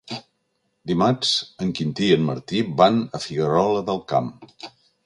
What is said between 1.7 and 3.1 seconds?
Quintí i en Martí van